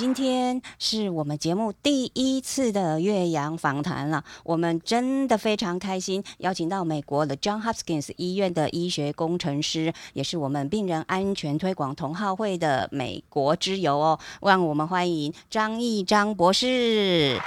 [0.00, 17.38] 今天是我们节目第一次的岳阳访谈了，我们真的非常开心，邀请到美国的 John Hopkins 医院的医学工程师，也是我们病人安全推广同好会的美国之友哦，让我们欢迎张义张博士。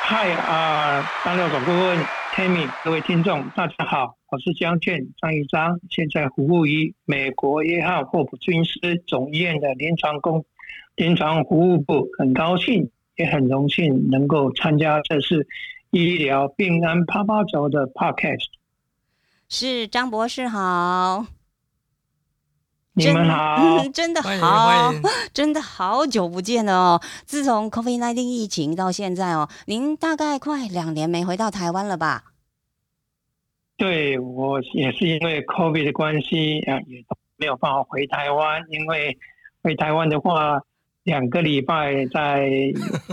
[0.00, 4.15] 嗨啊，张廖总顾问 Tammy，各位听众大家好。
[4.28, 8.72] 我是江俊张一章，现在服务于美国约翰霍普金斯
[9.06, 10.44] 总医院的临床工
[10.96, 15.46] 临床服务部，很高兴也很荣幸能够参加这次
[15.90, 18.46] 医疗病安趴趴走的 podcast。
[19.48, 21.26] 是张博士好，
[22.94, 24.92] 你们好，真 的好，
[25.32, 27.02] 真的好久不见了哦！
[27.24, 32.24] 自从 COVID-19 疫情到现在哦，您大概快两年没回到台湾了吧？
[33.76, 37.04] 对我也是因为 COVID 的关系啊，也
[37.36, 38.64] 没有办法回台湾。
[38.70, 39.16] 因为
[39.62, 40.60] 回台湾的话，
[41.04, 42.48] 两个礼拜在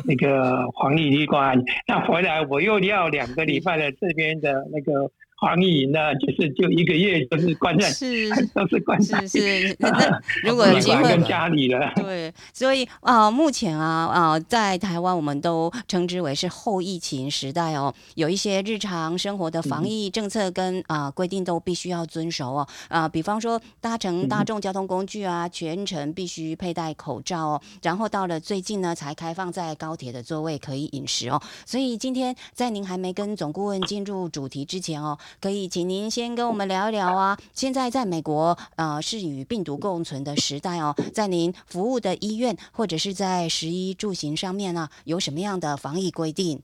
[0.06, 5.11] 那个黄丽旅馆，那回来我又要两个礼拜的这边的那个。
[5.44, 9.75] 防疫呢，就是就一个月，就是关在，是 都是关在，是是。
[9.77, 11.91] 那 如果有机会，跟家里了。
[11.97, 17.94] 对，所以啊，目前啊啊，在台湾，我们都称之为是后疫情时代哦。
[18.16, 22.67] 有一些日常生活的防疫政策跟啊规定都必须要遵守哦。
[22.88, 27.61] 啊，比方说搭乘大众交通工具啊，全程必须佩戴口罩哦。
[27.81, 31.41] 然后到了最近呢，才开放在高铁的座位可以饮食哦。
[31.66, 35.18] 所以今天在您还没跟总顾问进入主题之前哦。
[35.41, 37.38] 可以，请您先跟我们聊一聊啊。
[37.53, 40.95] 现在在美国，呃，是与病毒共存的时代哦。
[41.13, 46.61] 在您服务的医院或者是在食衣住行上面呢，有什么样的防疫规定？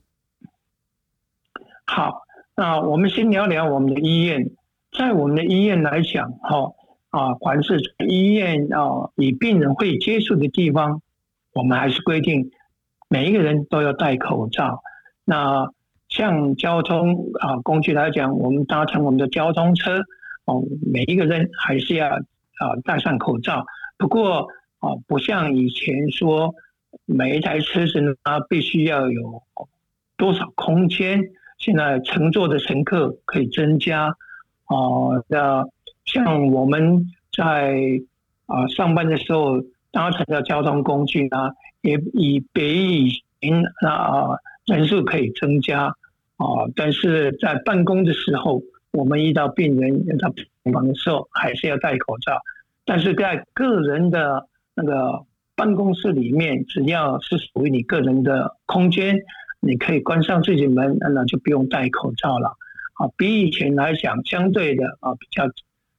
[1.85, 2.21] 好，
[2.55, 4.51] 那我们先聊聊我们的医院。
[4.97, 6.73] 在我们的医院来讲，哈
[7.09, 11.01] 啊，凡是医院啊与病人会接触的地方，
[11.53, 12.51] 我们还是规定
[13.07, 14.81] 每一个人都要戴口罩。
[15.25, 15.71] 那
[16.19, 20.01] 像交通啊工具来讲，我们搭乘我们的交通车
[20.43, 23.65] 哦，每一个人还是要啊戴上口罩。
[23.97, 24.49] 不过
[24.79, 26.53] 啊，不像以前说
[27.05, 28.13] 每一台车子呢
[28.49, 29.41] 必须要有
[30.17, 31.23] 多少空间，
[31.57, 34.07] 现在乘坐的乘客可以增加
[34.65, 34.75] 啊。
[35.29, 35.65] 那
[36.03, 37.79] 像我们在
[38.45, 39.61] 啊上班的时候
[39.93, 45.95] 搭乘的交通工具呢，也以比以前啊人数可以增加。
[46.39, 48.61] 啊，但是在办公的时候，
[48.91, 50.29] 我们遇到病人要到
[50.63, 52.39] 病房的时候，还是要戴口罩。
[52.85, 59.19] 但是在个人的那个办公室里面，只要是属于你个人的空间，
[59.59, 62.55] 你可以关上自己门，那就不用戴口罩了。
[62.93, 65.45] 啊，比以前来讲，相对的啊，比较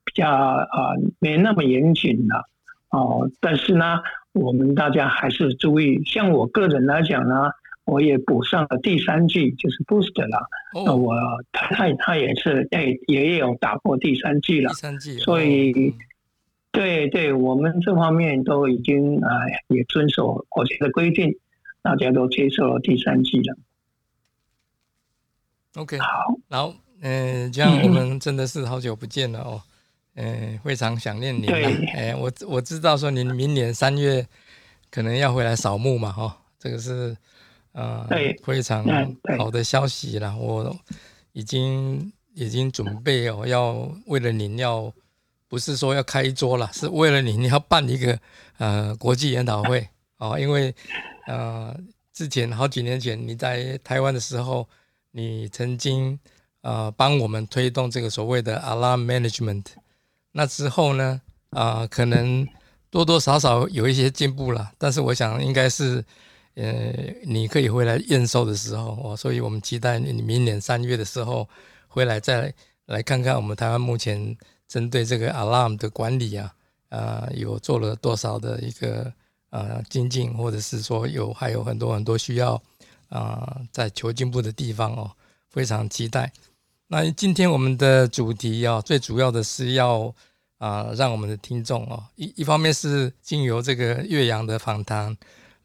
[0.06, 2.48] 比较啊，没那么严谨了。
[2.88, 4.00] 哦，但是呢，
[4.32, 7.50] 我们大家还是注意，像我个人来讲呢。
[7.84, 10.48] 我也补上了第三剂，就是 booster 了。
[10.84, 11.14] 那我
[11.50, 14.70] 他他也是哎，也有打过第三剂了。
[14.70, 15.92] 第三剂，所以
[16.70, 19.30] 对对，我们这方面都已经啊
[19.68, 21.34] 也遵守国家的规定，
[21.82, 23.56] 大家都接受了第三剂了。
[25.74, 26.06] OK，好，
[26.48, 29.62] 然后嗯，这样我们真的是好久不见了哦，
[30.14, 31.46] 嗯，非常想念您。
[31.46, 34.24] 对，哎，我我知道说您明年三月
[34.92, 37.16] 可能要回来扫墓嘛，哈，这个是。
[37.72, 38.04] 啊，
[38.42, 38.84] 非常
[39.38, 40.34] 好的消息啦！
[40.36, 40.76] 我
[41.32, 44.92] 已经已经准备哦，要为了您要
[45.46, 48.18] 不是说要开一桌了，是为了您要办一个
[48.58, 49.88] 呃国际研讨会
[50.18, 50.74] 哦，因为
[51.28, 51.72] 呃
[52.12, 54.68] 之前好几年前你在台湾的时候，
[55.12, 56.18] 你曾经
[56.62, 59.66] 呃帮我们推动这个所谓的 alarm management，
[60.32, 61.20] 那之后呢
[61.50, 62.44] 啊可能
[62.90, 66.04] 多多少少有一些进步了，但是我想应该是。
[66.60, 71.48] 呃，你可以回来验收的时候哦，所以我们期待你明年三月的时候
[71.88, 72.52] 回来再
[72.84, 74.36] 来看看我们台湾目前
[74.68, 76.54] 针对这个 alarm 的管理啊，
[76.90, 79.10] 啊，有做了多少的一个
[79.48, 82.60] 呃精进，或者是说有还有很多很多需要
[83.08, 85.10] 啊在求进步的地方哦，
[85.48, 86.30] 非常期待。
[86.88, 90.14] 那今天我们的主题啊，最主要的是要
[90.58, 95.16] 啊让我们的听众哦，一一方面是经由这个岳阳的访谈。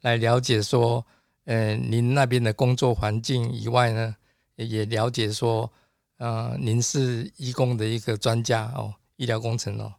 [0.05, 1.03] 来了解说，
[1.45, 4.15] 呃，您那边的工作环境以外呢，
[4.55, 5.71] 也了解说，
[6.19, 9.91] 呃，您是医工的一个专家哦，医疗工程哦。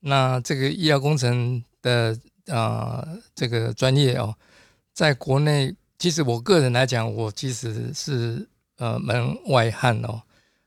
[0.00, 2.14] 那这个医疗工程的
[2.48, 4.36] 啊，这个专业哦，
[4.92, 8.46] 在国内，其实我个人来讲，我其实是
[8.76, 10.20] 呃门外汉哦。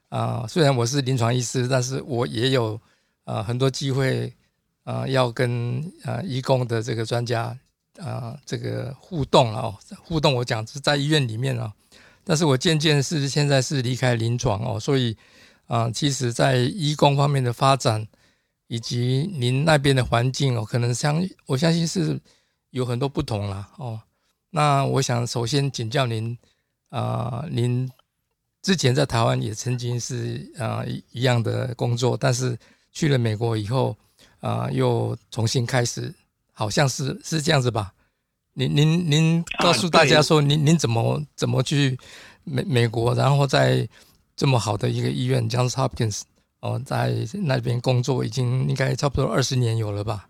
[0.08, 2.80] 啊，虽然我是临床医师，但是我也有
[3.22, 4.34] 啊很多机会
[4.82, 7.56] 啊，要跟啊医工的这个专家
[7.98, 11.72] 啊这个互动了哦，互动我讲是在医院里面啊，
[12.24, 15.16] 但是我渐渐是现在是离开临床哦，所以
[15.66, 18.06] 啊，其实在医工方面的发展
[18.66, 22.20] 以及您那边的环境哦，可能相我相信是
[22.70, 24.00] 有很多不同了哦。
[24.50, 26.38] 那我想首先请教您
[26.90, 27.90] 啊，您。
[28.60, 32.58] 之前在台湾也曾经是啊一样的工作，但是
[32.92, 33.96] 去了美国以后
[34.40, 36.12] 啊，又重新开始，
[36.58, 37.92] 好像是是这样子吧？
[38.54, 41.96] 您您您告诉大家说，您您怎么怎么去
[42.42, 43.88] 美美国，然后在
[44.34, 46.22] 这么好的一个医院 Johns Hopkins
[46.58, 50.28] 哦，在那边工作已经应该差不多二十年有了吧？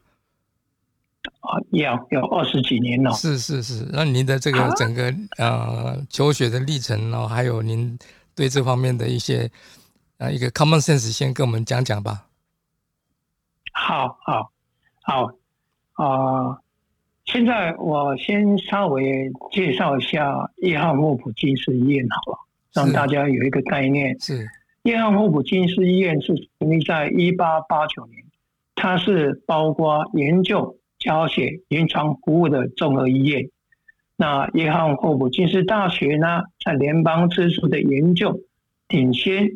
[1.40, 3.10] 啊，有有二十几年了。
[3.14, 7.98] 是是是，那您的这个整个呃求学的历程哦，还有您。
[8.38, 9.50] 对这方面的一些
[10.18, 12.28] 啊，一个 common sense，先跟我们讲讲吧。
[13.72, 14.52] 好，好，
[15.02, 15.26] 好，
[15.98, 16.60] 啊，
[17.24, 22.38] 现在我先稍微介绍一下约翰霍普金斯医院好了，
[22.72, 24.18] 让大家有一个概念。
[24.20, 24.46] 是，
[24.84, 28.24] 约翰霍普金斯医院是成立在一八八九年，
[28.76, 33.48] 它是包括研究、教学、临床服务的综合医院。
[34.14, 38.38] 那约翰霍普金斯大学呢，在联邦支出的研究
[38.86, 39.50] 领先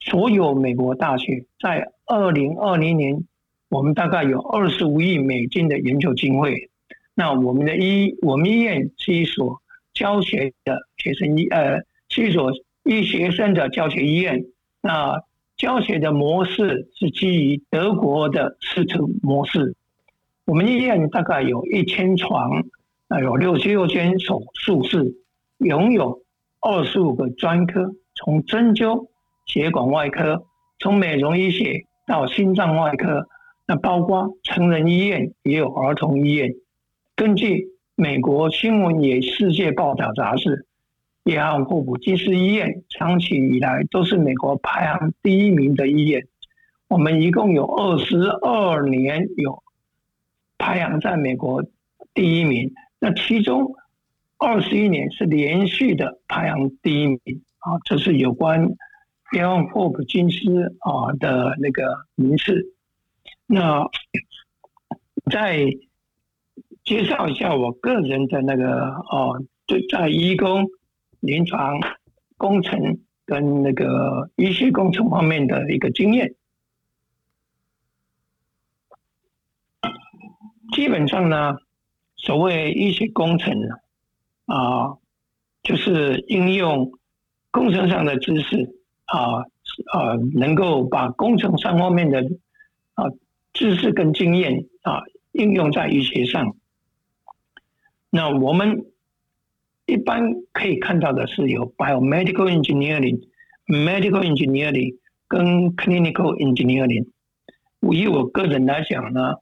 [0.00, 1.44] 所有美国大学。
[1.60, 3.24] 在二零二零年，
[3.72, 6.68] 我们大概有二十五亿美金的研究经费。
[7.14, 9.62] 那我们的医，我们医院是一所
[9.94, 11.80] 教学的学生医，呃，
[12.10, 12.52] 是一所
[12.84, 14.44] 医学生的教学医院。
[14.82, 15.22] 那
[15.56, 19.74] 教学的模式是基于德国的师徒模式。
[20.44, 22.62] 我们医院大概有一千床。
[23.20, 25.16] 有六十六间手术室，
[25.58, 26.22] 拥有
[26.60, 29.06] 二十五个专科，从针灸、
[29.44, 30.46] 血管外科，
[30.78, 33.28] 从美容医学到心脏外科，
[33.66, 36.54] 那包括成人医院也有儿童医院。
[37.14, 40.66] 根据美国新闻与世界报道杂志，
[41.24, 46.26] 约翰霍普金斯医院长期以来都是美国排行第一名的医院。
[46.88, 49.62] 我们一共有二十二年有
[50.58, 51.64] 排行在美国
[52.12, 52.72] 第一名。
[52.98, 53.74] 那其中
[54.38, 57.20] 二十一年是连续的排行第一名
[57.58, 58.74] 啊，这是有关
[59.32, 62.74] 约翰霍普金斯啊的那个名次。
[63.52, 63.86] 那
[65.30, 65.66] 再
[66.84, 70.66] 介绍一下我个人的那个哦，对，在医工、
[71.20, 71.78] 临床
[72.38, 76.34] 工程跟那个医学工程方面的一个经验。
[80.74, 81.56] 基本上呢。
[82.24, 83.52] 所谓医学工程
[84.46, 84.96] 啊，
[85.64, 86.92] 就是应用
[87.50, 88.76] 工程上的知识
[89.06, 89.40] 啊
[89.92, 92.20] 啊，能够把工程上方面的
[92.94, 93.06] 啊
[93.52, 95.02] 知识跟经验啊
[95.32, 96.56] 应用在医学上。
[98.10, 98.86] 那我们
[99.86, 103.20] 一般可以看到的是有 biomedical engineering、
[103.66, 104.96] medical engineering
[105.28, 107.06] 跟 clinical engineering。
[107.80, 109.34] 以我个人来讲呢。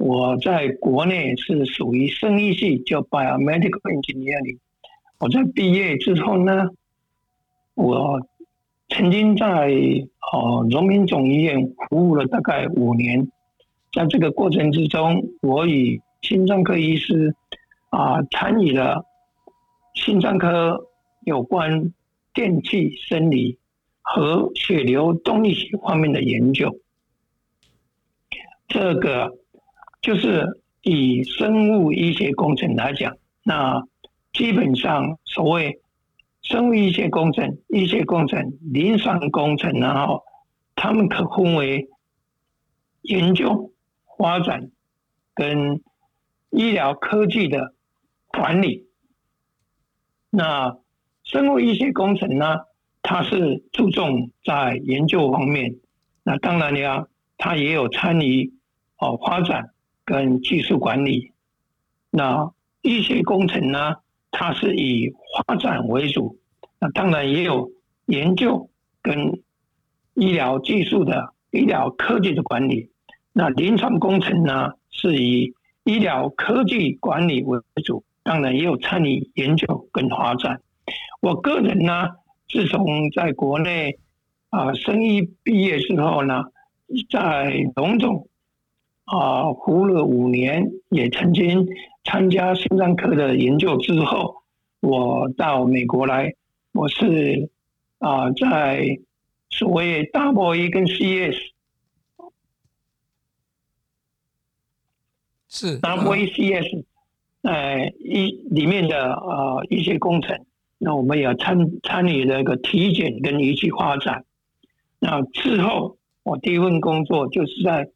[0.00, 4.58] 我在国内是属于生医系，叫 biomedical engineering。
[5.18, 6.68] 我在毕业之后呢，
[7.74, 8.20] 我
[8.90, 9.74] 曾经在
[10.32, 13.28] 哦荣民总医院服务了大概五年，
[13.98, 17.34] 在这个过程之中，我与心脏科医师
[17.90, 19.04] 啊参与了
[19.92, 20.86] 心脏科
[21.24, 21.92] 有关
[22.32, 23.58] 电气生理
[24.00, 26.78] 和血流动力学方面的研究，
[28.68, 29.36] 这个。
[30.00, 33.82] 就是以生物医学工程来讲，那
[34.32, 35.80] 基本上所谓
[36.40, 40.22] 生物医学工程、医学工程、临床工程，然后
[40.76, 41.88] 他们可分为
[43.02, 43.72] 研究、
[44.18, 44.70] 发展
[45.34, 45.80] 跟
[46.50, 47.74] 医疗科技的
[48.26, 48.88] 管理。
[50.28, 50.76] 那
[51.24, 52.66] 生物医学工程呢，
[53.00, 55.76] 它是注重在研究方面，
[56.22, 57.06] 那当然呀，
[57.38, 58.52] 它也有参与
[58.98, 59.70] 哦发展。
[60.04, 61.32] 跟技术管理，
[62.08, 63.96] 那医学工程呢？
[64.30, 65.12] 它是以
[65.46, 66.38] 发展为主，
[66.78, 67.70] 那当然也有
[68.06, 68.70] 研究
[69.02, 69.42] 跟
[70.14, 72.90] 医疗技术的医疗科技的管理。
[73.38, 75.54] 那临床工程呢，是以
[75.84, 80.60] 医疗科技管理为主，当然也有参与研究跟发展。
[81.20, 82.08] 我个人呢，
[82.48, 83.96] 自从在国内
[84.50, 86.46] 啊，生医毕业之后呢，
[87.08, 88.26] 在龙总
[89.04, 91.64] 啊服务了五年，也曾经
[92.02, 94.42] 参加心脏科的研究之后，
[94.80, 96.34] 我到美国来，
[96.72, 97.48] 我是
[98.00, 98.98] 啊在
[99.48, 101.36] 所谓 Double E 跟 CS
[105.48, 106.84] 是 Double E CS
[107.42, 110.44] 呃一里面的呃一些工程。
[110.78, 114.24] 那我们也参参与那个体检跟仪器发展。
[115.00, 117.88] 那之后，我第一份工作就是在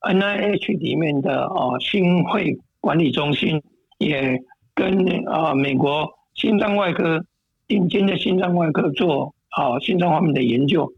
[0.00, 3.62] N I H 里面的哦心肺管理中心，
[3.98, 4.42] 也
[4.74, 7.24] 跟啊美国心脏外科
[7.66, 10.92] 顶尖的心脏外科做啊心脏方面的研究。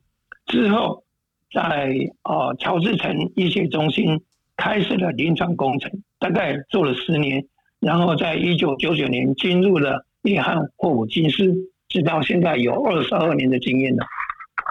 [0.47, 1.05] 之后，
[1.53, 4.21] 在啊乔治城医学中心
[4.59, 7.43] 开始了临床工程，大概做了十年，
[7.81, 10.05] 然后在一九九九年进入了。
[10.23, 11.45] 约翰霍普金斯，
[11.89, 14.05] 直到现在有二十二年的经验了。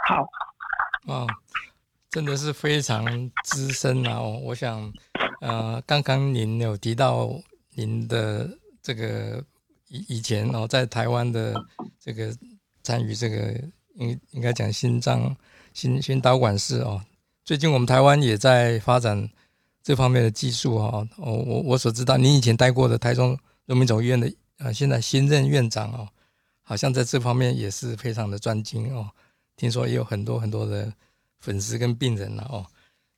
[0.07, 0.27] 好，
[1.11, 1.25] 啊，
[2.11, 4.21] 真的是非常资深啊！
[4.21, 4.91] 我想，
[5.39, 7.29] 呃，刚刚您有提到
[7.75, 8.47] 您的
[8.83, 9.41] 这个
[9.87, 11.55] 以以前哦，在台湾的
[11.97, 12.29] 这个
[12.83, 13.53] 参与这个
[13.95, 15.35] 应应该讲心脏
[15.73, 17.01] 心心导管室哦。
[17.45, 19.27] 最近我们台湾也在发展
[19.87, 21.07] 这方面的技术哦。
[21.15, 24.29] 我我所知道，您以前待过的台中荣民总医院的。
[24.57, 26.09] 啊，现在新任院长哦，
[26.63, 29.07] 好像在这方面也是非常的专精哦。
[29.55, 30.91] 听说也有很多很多的
[31.39, 32.65] 粉丝跟病人了哦。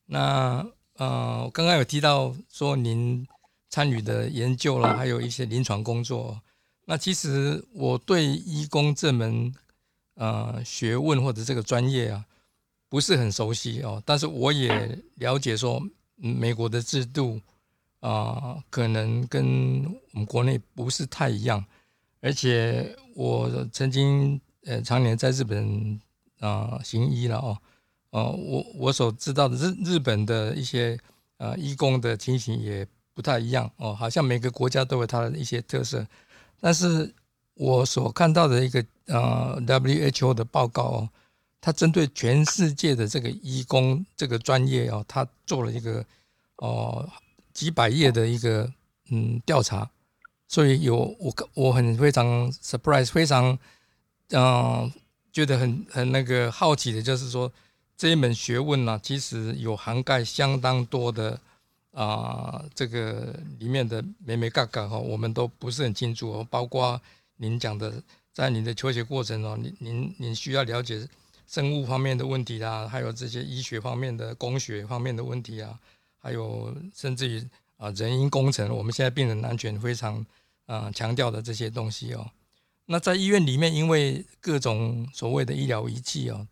[0.05, 3.25] 那呃，我刚刚有提到说您
[3.69, 6.37] 参与的研究了，还有一些临床工作。
[6.85, 9.55] 那其实我对医工这门
[10.15, 12.25] 呃学问或者这个专业啊，
[12.89, 14.03] 不是很熟悉哦。
[14.05, 15.81] 但是我也了解说，
[16.19, 17.41] 美国的制度。
[18.01, 19.83] 啊，可能跟
[20.13, 21.61] 我们国内不是太一样，
[22.21, 25.99] 而且我曾经呃常年在日本
[26.39, 27.57] 啊行医了哦，
[28.11, 30.97] 哦，我我所知道的日日本的一些
[31.39, 36.07] 呃医工的情形也不太一样哦，好像每个国家都有它的一些特色，
[36.61, 37.13] 但是
[37.55, 41.09] 我所看到的一个呃 WHO 的报告哦，
[41.61, 46.05] 他针对全世界的这个医工这个专业哦，他做了一个
[46.57, 47.09] 哦。
[47.51, 48.71] 几百页的一个
[49.09, 49.89] 嗯调查，
[50.47, 53.57] 所以有我我很非常 surprise，非常
[54.29, 54.89] 嗯
[55.33, 57.51] 觉得很很那个好奇的，就是说
[57.97, 61.37] 这一门学问呢，其实有涵盖相当多的
[61.91, 66.47] 啊这个里面的美美嘎嘎哈，我们都不是很清楚哦。
[66.49, 67.01] 包括
[67.37, 68.01] 您讲的，
[68.31, 71.05] 在您的求学过程哦，您您您需要了解
[71.49, 75.79] 生物方面的问题啊，还有这些医学方面的工学方面的问题啊。
[76.21, 77.41] 还有甚至于
[77.77, 80.23] 啊，人因工程，我们现在病人安全非常
[80.65, 82.29] 啊强调的这些东西哦。
[82.85, 86.45] 那在医院里面，因为各种所谓的医疗仪器哦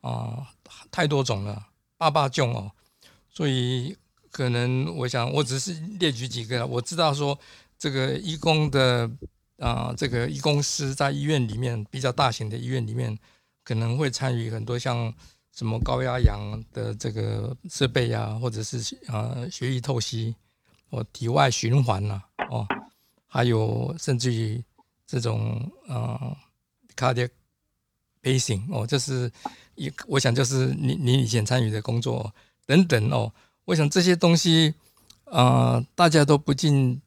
[0.00, 0.48] 啊
[0.90, 2.72] 太多种了，八八种哦，
[3.30, 3.94] 所以
[4.30, 7.38] 可能我想我只是列举几个，我知道说
[7.78, 9.10] 这个医工的
[9.58, 13.18] 啊这个医工师在医院里面比较大型的医院里面，
[13.70, 15.14] 可能会参与很多像。
[15.52, 16.38] 什么高压氧
[16.72, 20.34] 的这个设备啊，或者是呃血液透析
[20.88, 22.64] 或体外循环呐，哦，
[23.26, 24.62] 还有甚至于
[25.08, 26.36] 这种呃
[26.96, 27.30] cardiac
[28.22, 29.30] pacing 哦，就是
[29.74, 32.32] 一我想就是你你以前参与的工作
[32.64, 33.30] 等等哦，
[33.64, 34.72] 我想这些东西
[35.24, 37.02] 啊大家都不尽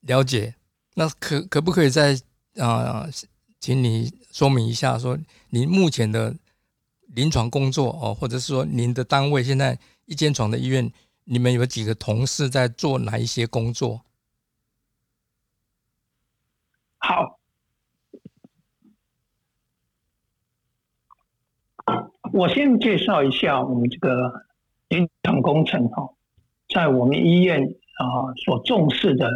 [0.00, 0.54] 了解，
[0.94, 2.18] 那可可不可以再
[2.56, 3.06] 啊，
[3.66, 5.18] 请你说明一下，说
[5.50, 6.36] 你目前的。
[7.14, 10.92] 临床工作哦，或者是说您的单位现在一间床的医院，
[11.24, 14.02] 你们有几个同事在做哪一些工作？
[16.98, 17.38] 好，
[22.34, 24.44] 我先介绍一下我们这个
[24.88, 26.10] 临床工程哈，
[26.68, 29.30] 在我们医院啊所重视的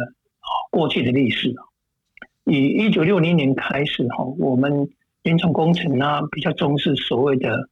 [0.69, 1.55] 过去的历史
[2.51, 4.89] 以一九六零年开始哈，我们。
[5.23, 7.69] 临床工程呢，比较重视所谓的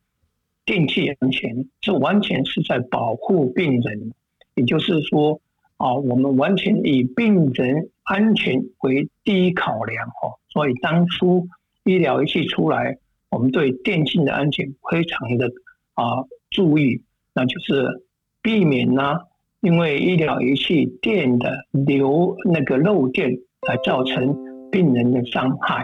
[0.65, 4.13] 电器安全，这完全是在保护病人。
[4.53, 5.41] 也就是说，
[5.77, 10.38] 啊，我们完全以病人安全为第一考量哦。
[10.50, 11.48] 所以当初
[11.86, 13.00] 医疗仪器出来，
[13.31, 15.50] 我们对电器的安全非常的
[15.95, 17.01] 啊注意，
[17.33, 18.03] 那就是
[18.43, 19.21] 避免呢，
[19.62, 25.84] 因为医疗仪器电的流那个漏电来造成病人的伤害。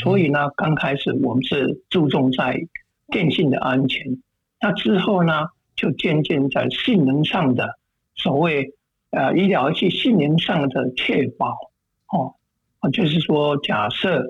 [0.00, 2.60] 所以呢，刚开始我们是注重在
[3.08, 4.16] 电信的安全，
[4.60, 7.78] 那之后呢，就渐渐在性能上的
[8.14, 8.74] 所谓
[9.10, 11.56] 呃医疗仪器性能上的确保。
[12.12, 12.34] 哦，
[12.78, 14.24] 啊，就是说假设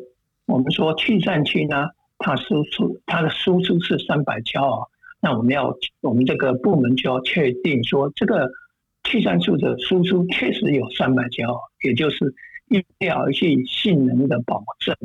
[0.47, 4.87] 我们说气散器呢，它输出它的输出是三百焦耳，
[5.21, 8.51] 那我们要我们这个部门就要确定说这个
[9.05, 12.35] 气散处的输出确实有三百焦耳，也就是
[12.73, 14.97] 医疗仪器性能的保证。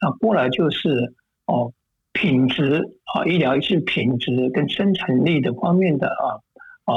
[0.00, 1.14] 那过来就是
[1.46, 1.72] 哦，
[2.12, 6.40] 品质啊，医疗仪器品质跟生产力的方面的啊
[6.84, 6.94] 啊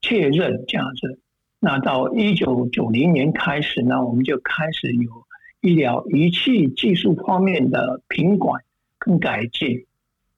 [0.00, 1.20] 确认这样子。
[1.60, 5.26] 那到一九九零年开始呢，我们就开始有
[5.60, 8.62] 医疗仪器技术方面的品管
[8.98, 9.86] 跟改进。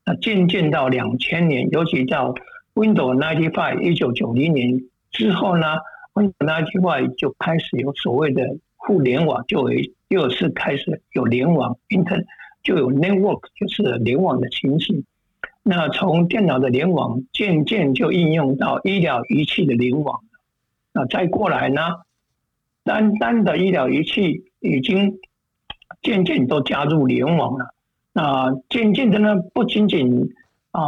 [0.04, 2.34] 那渐渐到两千年，尤其到
[2.74, 4.82] Windows ninety five 一九九零年
[5.12, 5.76] 之后呢
[6.12, 8.42] ，Windows ninety five 就开始有所谓的
[8.86, 12.24] 互联网，就有又是开始有联网，Internet
[12.62, 15.04] 就有 network，就是联网的情形。
[15.62, 20.20] 那从电脑的联网渐渐就应用到医疗仪器的联网。
[20.92, 21.80] 那再过来呢？
[22.84, 25.18] 单单的医疗仪器已经
[26.02, 27.72] 渐渐都加入联网了。
[28.12, 30.30] 那渐渐的呢，不仅仅
[30.72, 30.82] 啊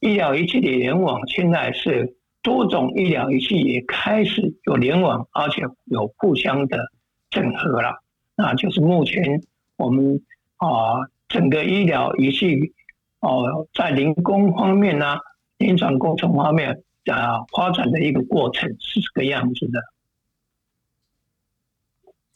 [0.00, 6.90] 医疗仪器的联网，现在是多种医疗仪器也开始有联网，而且有互相的
[7.30, 8.02] 整合了。
[8.34, 9.42] 那就是目前
[9.76, 10.22] 我们
[10.56, 12.72] 啊整个医疗仪器
[13.20, 15.16] 哦在零工方面呢，
[15.58, 16.82] 临床工程方面。
[17.08, 19.80] 啊，发展的一个过程是这个样子的。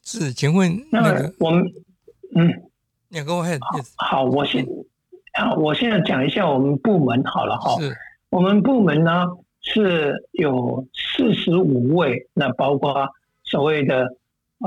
[0.03, 1.63] 是，请问那个我们，
[2.35, 2.71] 嗯，
[3.11, 3.61] 你跟我很
[3.97, 4.67] 好，我先
[5.35, 7.79] 啊，我现在讲一下我们部门好了哈。
[7.83, 7.95] 是，
[8.31, 9.27] 我们部门呢
[9.61, 13.11] 是有四十五位，那包括
[13.45, 14.17] 所谓的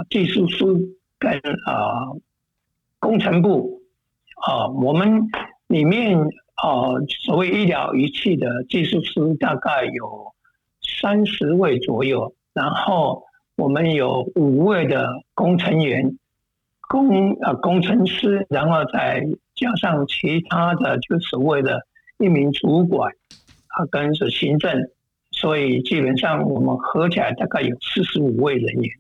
[0.10, 0.80] 技术书
[1.20, 2.12] 跟啊
[3.00, 3.82] 工程部
[4.36, 5.30] 啊，我们
[5.68, 6.28] 里面。
[6.56, 6.88] 啊，
[7.25, 10.34] 所谓医疗仪器的技术师大概有
[10.82, 13.24] 三十位左右，然后
[13.58, 16.18] 我们有五位的工程员、
[16.88, 21.82] 工呃工程师，然后再加上其他的，就所谓的
[22.19, 23.12] 一名主管，
[23.67, 24.89] 啊，跟是行政，
[25.32, 28.98] 所以基本上我们合起来大概有四十五位人员。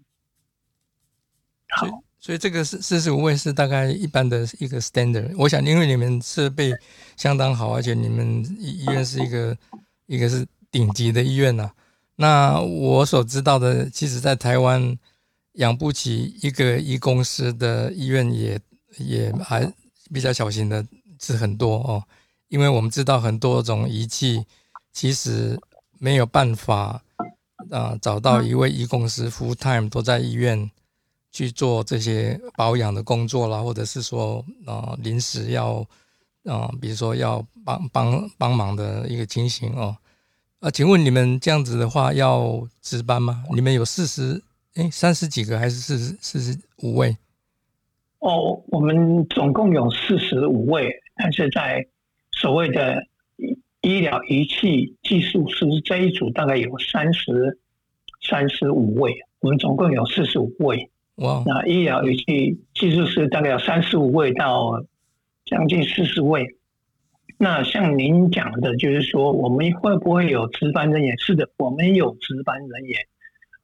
[1.75, 2.01] 好。
[2.17, 5.31] 所以这个是四十五位是大概一般的一个 standard。
[5.37, 6.73] 我想，因为你们设备
[7.15, 9.55] 相当好，而且你们医医院是一个
[10.07, 11.69] 一个是顶级的医院呐。
[12.15, 14.97] 那我所知道的，其实在台湾
[15.53, 18.59] 养不起一个医公司的医院也
[18.97, 19.71] 也还
[20.11, 20.83] 比较小型的
[21.21, 22.03] 是很多哦。
[22.47, 24.43] 因为我们知道很多种仪器
[24.91, 25.59] 其实
[25.99, 27.03] 没有办法
[27.69, 30.71] 啊找到一位医公司 full time 都在医院。
[31.35, 35.85] 去做这些保养的工作啦，或者是说啊临时要
[36.45, 39.97] 啊，比如说要帮帮帮忙的一个情形哦。
[40.61, 43.43] 啊，请问你们这样子的话要值班吗？
[43.53, 44.41] 你们有四十
[44.75, 47.17] 哎三十几个还是四十四十五位？
[48.19, 51.85] 哦，我们总共有四十五位，但是在
[52.31, 53.05] 所谓的
[53.81, 57.59] 医疗仪器技术师这一组大概有三十
[58.21, 60.89] 三十五位，我们总共有四十五位。
[61.15, 61.43] 哇！
[61.45, 64.83] 那医疗仪器技术师大概有三十五位到
[65.45, 66.57] 将近四十位。
[67.37, 71.17] 那像您讲的，就是说我们会不会有值班人员？
[71.17, 72.99] 是的，我们有值班人员，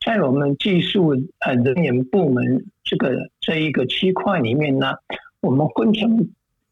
[0.06, 4.94] 在我们技术呃人员部门这个这一个区块里面呢，
[5.42, 6.30] 我们分成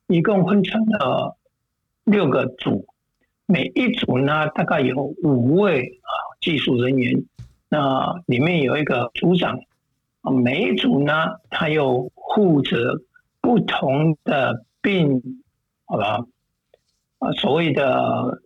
[0.07, 1.37] 一共分成了
[2.05, 2.85] 六个组，
[3.45, 7.23] 每一组呢大概有五位啊技术人员，
[7.67, 9.59] 那里面有一个组长。
[10.29, 11.13] 每一组呢，
[11.49, 13.01] 他又负责
[13.41, 15.21] 不同的病，
[15.85, 16.25] 好吧？
[17.19, 18.41] 啊，所谓的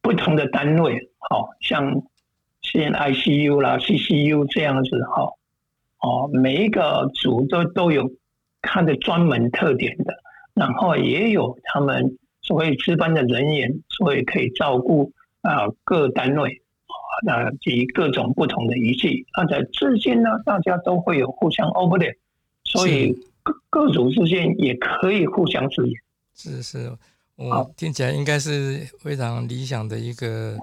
[0.00, 2.02] 不同的单位，好像
[2.62, 5.32] 像 ICU 啦、CCU 这样子，哈，
[6.00, 8.10] 哦，每一个组都都有
[8.60, 10.14] 它的专门特点的，
[10.54, 15.12] 然后也有他们所谓值班的人员，所以可以照顾
[15.42, 16.62] 啊各单位。
[17.24, 22.14] 那及各种不同的仪器，那在之间呢，大家都会有互相 overlap，
[22.64, 25.94] 所以各各组之间也可以互相支援。
[26.34, 26.92] 是是，
[27.36, 30.56] 我听起来应该是非常理想的一个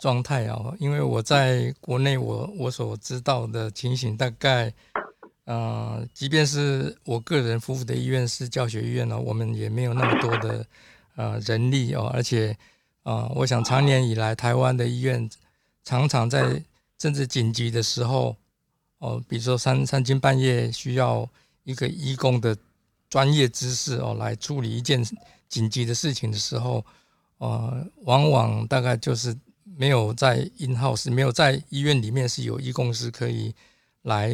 [0.00, 0.72] 状态啊。
[0.78, 4.72] 因为我在国内，我我所知道的情形，大概，
[5.46, 10.64] 呃，即便是我个人服务的医院是教学医院呢，我们也没有那么多的
[11.16, 12.56] 呃人力哦，而且
[13.02, 15.28] 啊，我想长年以来台湾的医院。
[15.88, 16.62] 常常在
[16.98, 18.36] 政治紧急的时候，
[18.98, 21.26] 哦，比如说三三更半夜需要
[21.64, 22.54] 一个医工的
[23.08, 25.02] 专业知识哦来处理一件
[25.48, 26.84] 紧急的事情的时候，
[27.38, 33.54] 呃，往往大概就是没有在 in house，没有在医院里面是有医工师可以
[34.02, 34.30] 来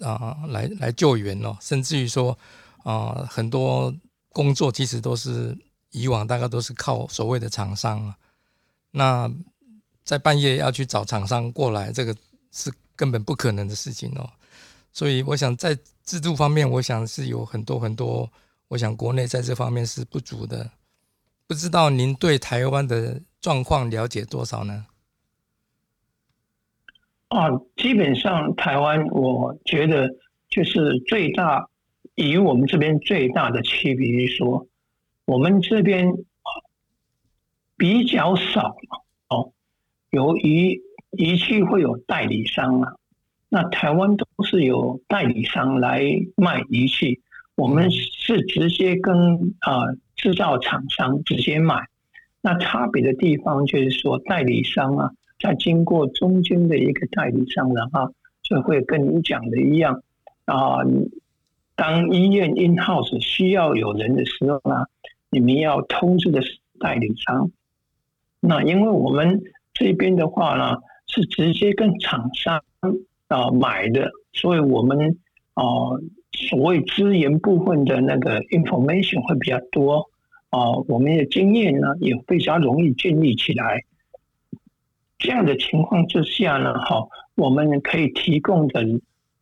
[0.00, 2.38] 啊来来救援哦，甚至于说
[2.82, 3.94] 啊很多
[4.30, 5.54] 工作其实都是
[5.90, 8.16] 以往大概都是靠所谓的厂商啊，
[8.92, 9.30] 那
[10.04, 12.14] 在半夜要去找厂商过来，这个
[12.52, 14.30] 是根本不可能的事情哦。
[14.92, 18.30] 所以我想在制度方面，我想是有很多很多，
[18.68, 20.70] 我想国内在这方面是不足的。
[21.46, 24.86] 不知道您对台湾的状况了解多少呢？
[27.28, 30.08] 啊，基本上台湾，我觉得
[30.48, 31.68] 就是最大，
[32.14, 34.68] 以我们这边最大的区别说，
[35.24, 36.14] 我们这边
[37.76, 38.76] 比较少，
[40.14, 42.94] 由于仪器会有代理商啊，
[43.48, 46.02] 那台湾都是有代理商来
[46.36, 47.20] 卖仪器，
[47.56, 49.94] 我们是直接跟啊。
[50.16, 51.88] 制造厂商直接买，
[52.40, 58.08] 那差别的地方就是说，代理商啊，在经过中间的一个代理商的话，
[58.42, 60.02] 就会跟你讲的一样
[60.46, 60.78] 啊。
[61.74, 64.86] 当医院 in house 需要有人的时候呢，
[65.28, 67.50] 你们要通知的是代理商。
[68.40, 69.42] 那因为我们
[69.74, 72.62] 这边的话呢，是直接跟厂商
[73.28, 75.18] 啊买的，所以我们
[75.54, 75.64] 啊
[76.32, 80.08] 所谓资源部分的那个 information 会比较多。
[80.50, 83.82] 哦，我们的经验呢也非常容易建立起来。
[85.18, 88.80] 这样的情况之下呢，哈，我们可以提供的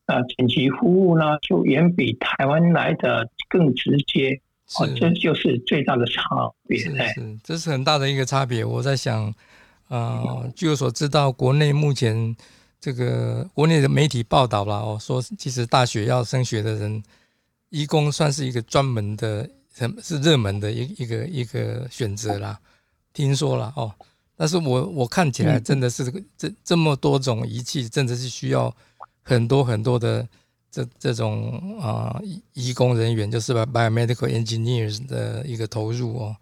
[0.07, 4.40] 呃紧急服务呢，就远比台湾来的更直接。
[4.81, 6.23] 哦，这就是最大的差
[6.66, 6.79] 别。
[6.79, 6.90] 是，
[7.42, 8.64] 这是很大的一个差别。
[8.64, 9.35] 我在想，
[9.93, 12.35] 呃，据我所知道，国内目前
[12.81, 17.03] 这个国内的媒体报道了哦，说其实大学要升学的人，
[17.69, 19.49] 医工算是一个专门的。
[20.03, 22.61] 是热门的一一个一个选择啦，
[23.15, 23.91] 听说了哦，
[24.37, 26.05] 但是我我看起来真的是
[26.37, 28.71] 这这么多种仪器，真的是需要
[29.23, 30.29] 很多很多的
[30.71, 32.21] 这这种啊
[32.53, 36.37] 医工人员，就是 biomedical engineers 的一个投入哦。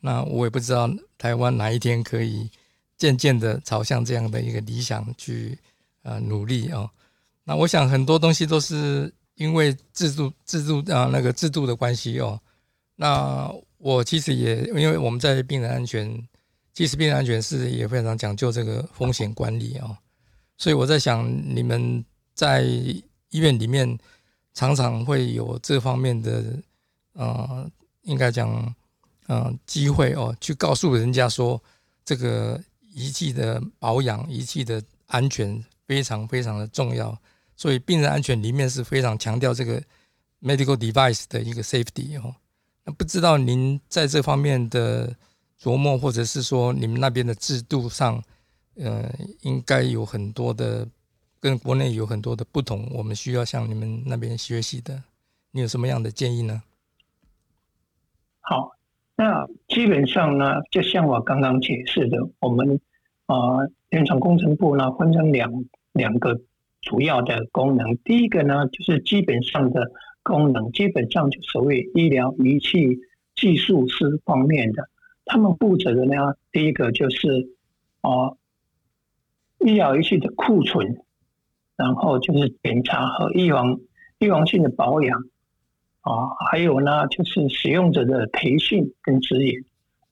[0.00, 0.86] 那我也不知道
[1.16, 2.50] 台湾哪一天可以
[2.96, 5.58] 渐渐的朝向这样的一个理想去
[6.02, 6.88] 呃努力哦。
[7.44, 12.40] 那我想很多东西都是因为制度制度啊那个制度的关系哦。
[12.96, 16.28] 那我其实也因为我们在病人安全，
[16.72, 19.96] 其实病人安全是也非常讲究这个风险管理哦，
[20.56, 22.04] 所以我在想，你们
[22.34, 23.02] 在医
[23.32, 23.98] 院里面
[24.54, 26.44] 常常会有这方面的
[27.14, 27.68] 呃，
[28.02, 28.74] 应该讲
[29.26, 31.60] 嗯机会哦，去告诉人家说
[32.04, 32.58] 这个
[32.94, 37.16] 仪器的保养、仪器的安全非常非常的重要，
[37.56, 39.82] 所以病人安全里面是非常强调这个
[40.40, 42.34] medical device 的一个 safety 哦。
[42.84, 45.14] 那不知道您在这方面的
[45.60, 48.22] 琢磨，或者是说你们那边的制度上，
[48.76, 50.86] 呃，应该有很多的
[51.40, 55.02] 跟国内有很多的不同，我们需要向你们那边学习的。
[55.50, 56.62] 你有什么样的建议呢？
[58.40, 58.76] 好，
[59.16, 62.80] 那基本上呢，就像我刚刚解释的，我们
[63.26, 63.36] 啊，
[63.90, 66.40] 临床工程部呢分成两两个
[66.80, 69.90] 主要的功能，第一个呢就是基本上的。
[70.26, 72.98] 功能基本上就所谓医疗仪器
[73.36, 74.88] 技术师方面的，
[75.26, 76.14] 他们负责的呢，
[76.50, 77.50] 第一个就是
[78.00, 78.32] 啊
[79.58, 80.96] 医疗仪器的库存，
[81.76, 83.80] 然后就是检查和预防
[84.18, 85.24] 预防性的保养
[86.04, 89.64] 啊，还有呢就是使用者的培训跟指引。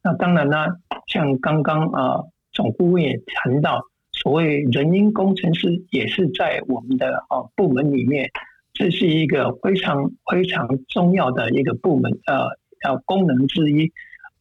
[0.03, 0.67] 那当然呢，
[1.07, 8.31] 像刚刚啊总顾问也谈到，所谓人因工程师也是在我们的啊部门里面。
[8.75, 12.47] 这是一个非常非常重要的一个部门，呃，
[12.85, 13.93] 要功能之一。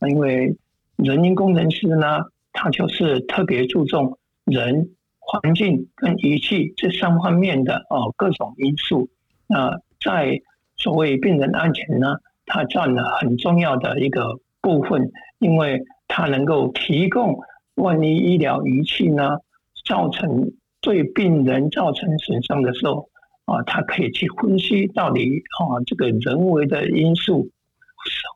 [0.07, 0.55] 因为
[0.95, 9.09] 人因工程师呢，他就是特别注重人、环境跟仪器这三方面的哦各种因素。
[9.47, 10.39] 那在
[10.81, 12.15] 所谓病人安全呢，
[12.45, 17.37] 它占了很重要的一个部分，因为它能够提供
[17.75, 19.37] 万一医疗仪器呢
[19.85, 23.09] 造成对病人造成损伤的时候。
[23.45, 27.49] 啊，它可以去分析到底啊，这个人为的因素，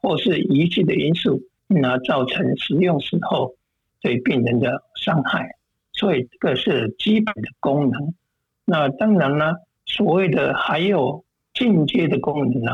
[0.01, 3.53] 或是仪器的因素，那造成使用时候
[4.01, 5.47] 对病人的伤害。
[5.93, 8.13] 所以这个是基本的功能。
[8.65, 9.53] 那当然呢，
[9.85, 11.23] 所谓的还有
[11.55, 12.71] 进阶的功能呢，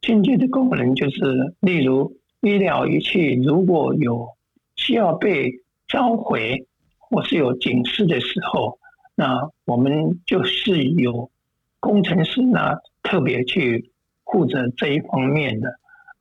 [0.00, 4.28] 进阶的功能就是，例如医疗仪器如果有
[4.76, 5.50] 需要被
[5.88, 8.78] 召回或是有警示的时候，
[9.16, 11.28] 那我们就是有。
[11.82, 13.90] 工程师呢，特别去
[14.26, 15.70] 负责这一方面的，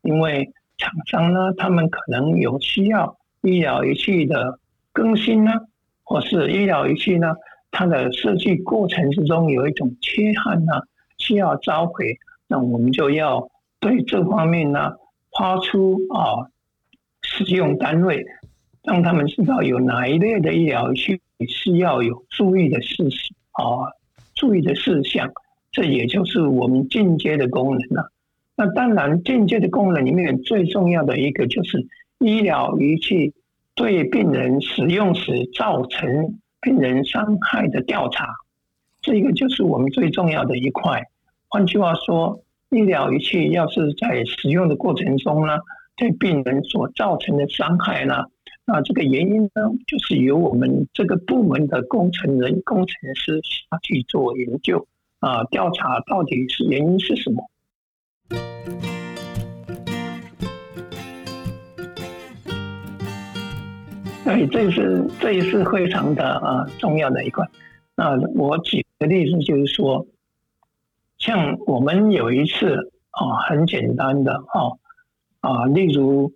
[0.04, 4.58] 因为厂商呢，他们可能有需要医疗仪器的
[4.94, 5.52] 更新呢，
[6.06, 7.36] 或是医疗仪器呢
[7.72, 10.76] 它的设计过程之中有一种缺憾呢，
[11.20, 14.94] 需要召回，那我们就要对这方面呢
[15.38, 16.50] 发出啊
[17.22, 18.26] 使用单位，
[18.84, 23.94] 让他们知道有哪一类的医疗需需要有注意的事实啊，
[24.34, 25.32] 注意的事项，
[25.72, 28.12] 这也就是我们进阶的功能了。
[28.56, 33.34] 那当然，进阶的功能里面最重要的一个就是医疗仪器
[33.74, 38.28] 对病人使用时造成病人伤害的调查，
[39.02, 41.04] 这个就是我们最重要的一块。
[41.48, 45.58] 换句话说，医疗仪器要是在使用的过程中呢，
[45.96, 48.26] 对病人所造成的伤害呢，
[48.66, 54.86] 那这个原因呢，就是由我们这个部门的工程人、工程师下去做研究
[55.20, 57.44] 啊，调查到底是原因是什么。
[64.26, 67.48] 对，这是这也是非常的啊重要的一块。
[67.96, 70.06] 那我举的例子，就是说，
[71.18, 74.78] 像我们有一次啊，很简单的啊
[75.40, 76.32] 啊，例如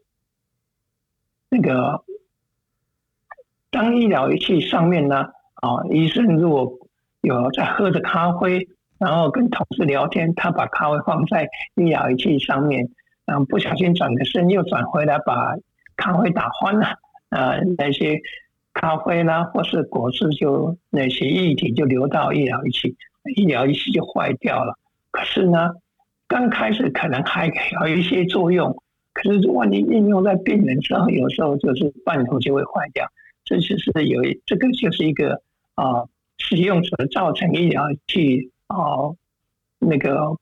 [1.50, 2.04] 那个
[3.70, 6.80] 当医疗仪器上面呢啊，医生如果
[7.22, 8.68] 有在喝着咖啡。
[9.00, 12.88] 然后跟同事聊天，他把咖啡放在医疗仪器上面，
[13.26, 15.58] 然后不小心转个身又转回来，把
[15.98, 16.88] 咖啡打翻了。
[17.28, 18.22] 呃，那些
[18.74, 22.96] 咖啡啦，或是果汁，就那些液体就流到医疗仪器，
[23.36, 24.78] 医疗仪器就坏掉了。
[25.12, 25.72] 可是呢，
[26.28, 28.76] 刚开始可能还有一些作用，
[29.14, 33.08] 可是万一应用在病人上，有时候就是半途就会坏掉。
[33.46, 35.42] 这就是有这个就是一个
[35.76, 36.06] 啊，
[36.38, 38.50] 使用者造成医疗器。
[38.70, 39.18] 哦，
[39.78, 40.36] 那个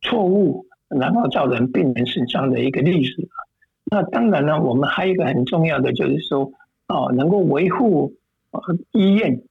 [0.00, 3.28] 错误，然后造成病人损伤的一个例子。
[3.92, 6.50] 那当然呢，我们还有一个很重要的，就是说，
[6.88, 8.14] 哦，能够维护
[8.50, 8.60] 呃
[8.92, 9.42] 医院。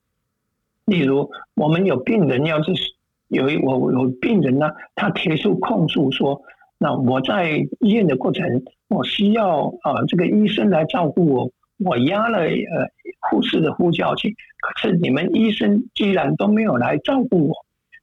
[0.85, 2.73] 例如，我们有病人要是
[3.27, 6.41] 有我有病人呢，他提出控诉说，
[6.79, 14.35] 那我在医院的过程，我需要啊这个医生来照顾我，我压了呃护士的呼叫器。
[14.59, 17.53] 可是你们医生既然都没有来照顾我，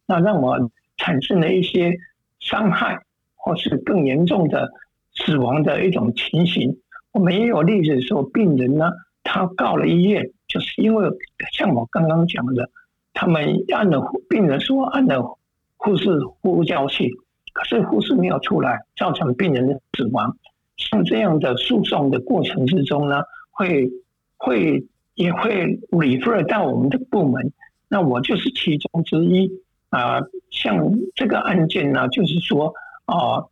[0.06, 1.96] 那让我产生了一些
[2.38, 3.00] 伤害，
[3.34, 4.70] 或是更严重的
[5.18, 6.78] 死亡的一种情形。
[7.12, 8.90] 我们也有例子说，病人呢，
[9.22, 11.08] 他告了医院，就是因为
[11.52, 12.70] 像我刚刚讲的，
[13.12, 15.38] 他们按了病人说按了
[15.76, 17.10] 护士呼叫器，
[17.52, 20.36] 可是护士没有出来，造成病人的死亡。
[20.76, 23.90] 像这样的诉讼的过程之中呢，会
[24.36, 24.86] 会。
[25.18, 27.52] 也会 refer 到我们的部门，
[27.88, 29.50] 那我就是其中之一
[29.90, 30.20] 啊。
[30.48, 32.72] 像这个案件呢，就是说
[33.04, 33.42] 啊，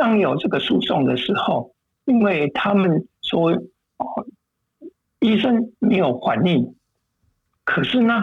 [0.00, 1.74] 当有这个诉讼的时候，
[2.06, 4.26] 因为他们说哦，
[5.20, 6.74] 医生没有反应，
[7.64, 8.14] 可是呢，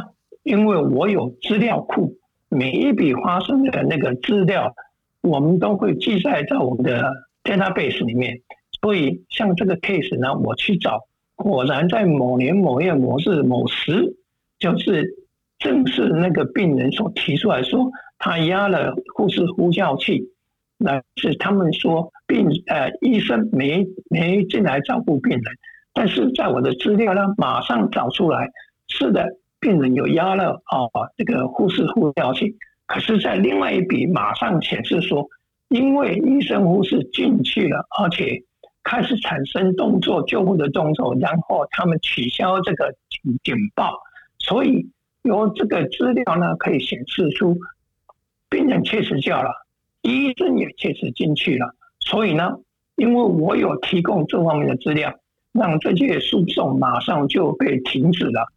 [0.41, 2.15] 因为我有资料库，
[2.49, 4.73] 每一笔发生的那个资料，
[5.21, 7.13] 我们都会记载在我们的
[7.43, 8.41] database 里面，
[8.81, 11.05] 所以像这个 case 呢，我去找。
[11.35, 14.17] 果然在某年某月某日某时，
[14.57, 15.13] 就是
[15.59, 20.31] 正是那个病人所提出来说，他压了护士呼叫器，
[20.77, 25.43] 那是他们说病呃医生没没进来照顾病人，
[25.93, 28.49] 但是在我的资料呢，马上找出来，
[28.87, 30.87] 是的，病人有压了啊
[31.17, 35.27] 这个护士呼叫器，可是，在另外一笔马上显示说，
[35.69, 38.43] 因为医生护士进去了，而且。
[38.89, 43.99] 开始产生动作救护的动作，然后他们取消这个警警报，
[44.39, 44.89] 所以
[45.23, 47.57] 由这个资料呢可以显示出
[48.49, 49.49] 病人确实叫了，
[50.01, 52.59] 医生也确实进去了，所以呢，
[52.95, 55.13] 因为我有提供这方面的资料，
[55.51, 58.47] 让这些诉讼马上就被停止了。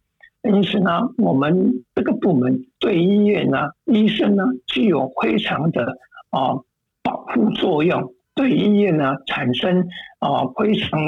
[0.43, 5.97] 因此呢，我们这个部门对医院呢、医生呢具有非常的
[6.29, 6.57] 啊
[7.03, 8.13] 保护作用。
[8.33, 9.87] 对医院呢产生
[10.19, 10.99] 啊非常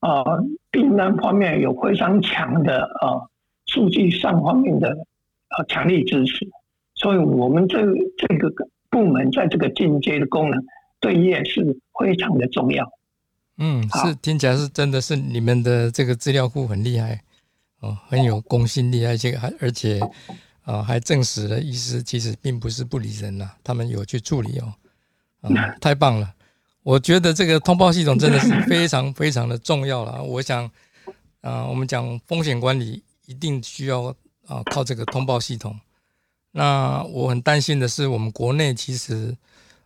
[0.00, 0.24] 啊
[0.70, 3.28] 病人方面有非常强的啊
[3.66, 4.90] 数据上方面的
[5.48, 6.48] 啊强力支持，
[6.94, 7.78] 所以我们这
[8.16, 8.50] 这个
[8.94, 10.64] 部门在这个进阶的功能
[11.00, 12.88] 对医院是非常的重要。
[13.58, 17.20] 嗯，是听起来是真的是你们的这个资料库很厉害
[17.80, 20.00] 哦，很有公信力，而且还而且
[20.62, 24.72] 啊还证实了医师其实并不是不理人呐，他们有去处理哦，
[25.42, 26.32] 啊 太棒了。
[26.84, 30.22] 我觉得这个通报系统真的是非常 非常的重要了。
[30.22, 30.70] 我想，
[31.40, 34.14] 啊，我们讲风险管理一定需要
[34.46, 35.74] 啊靠这个通报系统。
[36.56, 39.36] 那我很担心的是，我们国内其实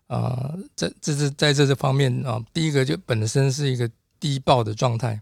[0.07, 5.19] 啊，在这是在这这方面啊，第一个就本身是一个低报的状态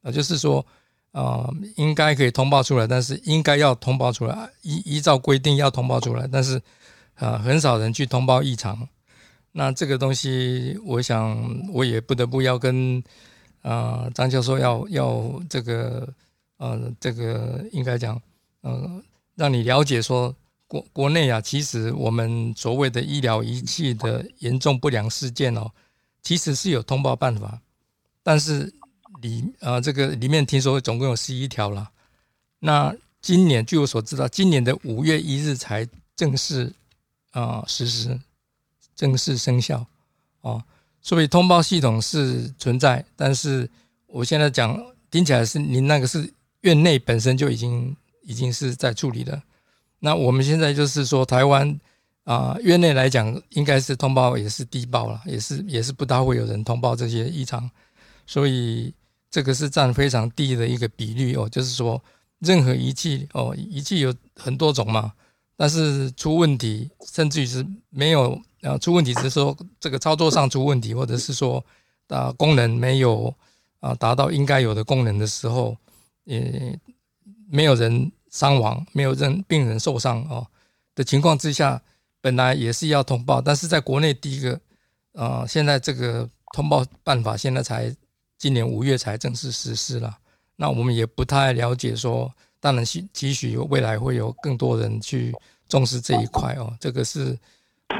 [0.00, 0.64] 啊，就是说
[1.12, 1.46] 啊，
[1.76, 6.58] 应该可以通报出来，但是应该要通报出来，依依照规定要通报出来，但是
[7.16, 8.88] 啊，很少人去通报异常。
[9.52, 11.36] 那这个东西，我想
[11.70, 13.02] 我也不得不要跟
[13.60, 16.08] 啊张教授要要这个
[16.56, 18.18] 呃这个应该讲
[18.62, 19.02] 呃
[19.34, 20.34] 让你了解说
[20.68, 25.68] 国国内啊，其实我们所谓的医疗仪器的严重不良事件哦，
[26.22, 27.60] 其实是有通报办法，
[28.22, 28.72] 但是。
[29.20, 31.90] 里啊，这个里面听说总共有十一条了。
[32.60, 36.72] 那今年据我所知道，今年的五月一日才正式
[37.32, 38.20] 啊实施，
[38.94, 39.84] 正式生效
[40.42, 40.62] 哦。
[41.02, 43.68] 所以通报系统是存在，但是
[44.06, 49.42] 我现在讲听起来是您那个是院内本身就已经已经是在处理的。
[50.00, 51.78] 那我们现在就是说，台湾
[52.24, 57.70] 啊院内来讲，应该是通报也是低报了，也是也是不大会有人通报这些异常，
[58.26, 58.94] 所以。
[59.30, 62.02] 这个是占非常低的一个比率哦，就是说，
[62.38, 65.12] 任何仪器哦，仪器有很多种嘛，
[65.54, 71.62] 但是出问题，甚至于是没有啊出问题，只是说这个操作上出问题，或者是说
[72.08, 73.32] 啊功能没有
[73.80, 75.76] 啊达到应该有的功能的时候，
[76.24, 76.80] 也
[77.50, 80.46] 没有人伤亡，没有任病人受伤哦
[80.94, 81.82] 的情况之下，
[82.20, 84.60] 本来也是要通报，但是在国内第一个
[85.12, 87.94] 啊，现在这个通报办法现在才。
[88.40, 90.16] 今年五月才正式实施了，
[90.54, 91.96] 那我们也不太了解。
[91.96, 95.34] 说当然，期期许未来会有更多人去
[95.68, 96.72] 重视这一块哦。
[96.78, 97.36] 这个是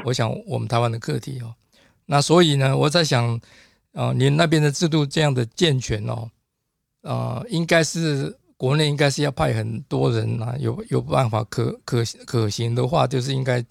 [0.05, 1.53] 我想我们台湾的课题哦。
[2.05, 3.37] 那所以呢，我在想，
[3.91, 6.31] 啊，您那边的制度这样的健全哦，
[7.01, 13.65] 啊，应该是国内应该是要派很多人啊，有有办法可可可行的话，就是应该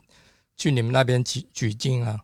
[0.56, 2.18] 去你们那边取取经啊。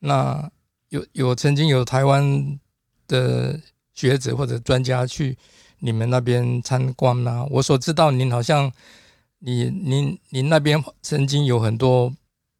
[0.00, 0.50] 那
[0.88, 2.58] 有有曾经有台湾
[3.06, 3.60] 的。
[3.98, 5.36] 学者或者专家去
[5.80, 7.44] 你们那边参观呐？
[7.50, 8.72] 我所知道，您好像
[9.40, 12.14] 你您您那边曾经有很多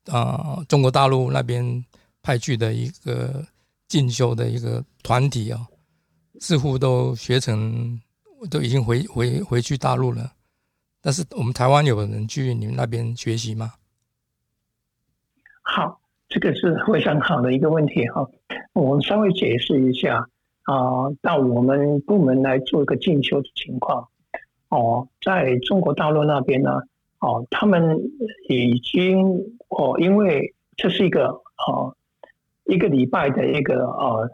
[0.06, 1.84] 啊，中国大陆那边
[2.22, 3.46] 派去的一个
[3.86, 5.64] 进修的一个团体啊，
[6.40, 8.00] 似乎都学成
[8.40, 10.32] 我都已经回回回去大陆了。
[11.00, 13.74] 但是我们台湾有人去你们那边学习吗？
[15.62, 18.28] 好，这个是非常好的一个问题哈。
[18.72, 20.28] 我们稍微解释一下。
[20.64, 24.06] 啊，到我们部门来做一个进修的情况。
[24.68, 26.82] 哦，在中国大陆那边呢，
[27.20, 27.98] 哦，他们
[28.50, 29.18] 已经
[29.68, 31.96] 哦，因为这是一个哦
[32.64, 34.30] 一个礼拜的一个呃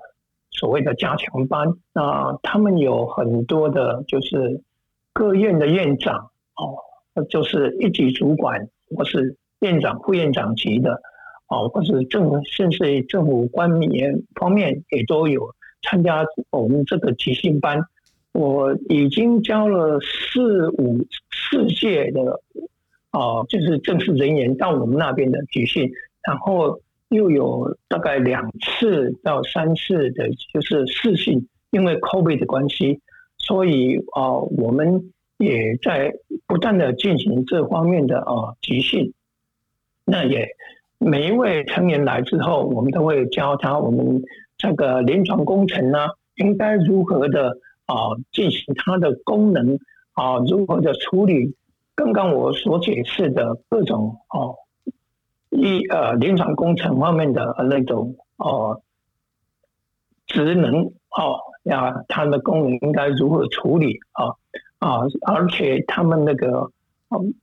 [0.55, 4.63] 所谓的加强班，那他们有很多的，就是
[5.13, 11.03] 各院的院长哦，就是一级主管或是院长、副院长级的，
[11.49, 15.55] 哦，或是政甚至政府官员方面也都有。
[15.83, 17.79] 参加我们这个即兴班，
[18.33, 22.41] 我已经教了四五四届的
[23.11, 25.93] 啊，就是正式人员到我们那边的集训，
[26.27, 33.01] 然后又有大概两次到三次的，就是试训，因为 COVID 的关系，
[33.39, 36.15] 所以啊，我们也在
[36.47, 39.13] 不断的进行这方面的啊集训。
[40.05, 40.49] 那也
[40.99, 44.23] 每一位成员来之后，我们都会教他我们。
[44.57, 45.99] 这个临床工程呢，
[46.37, 49.81] 应该如何的啊进行它的功能
[50.13, 50.39] 啊？
[50.49, 51.57] 如何的处理
[51.97, 54.55] 刚刚我所解释的各种哦
[55.57, 58.83] 一呃临床工程方面的那种哦
[60.27, 64.35] 职能哦呀，它的功能应该如何处理啊
[64.79, 65.01] 啊？
[65.23, 66.71] 而且他们那个